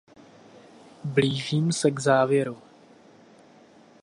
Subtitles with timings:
[1.03, 2.57] Blížím se k závěru.